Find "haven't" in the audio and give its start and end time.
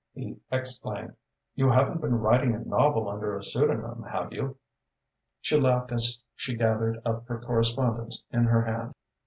1.69-2.01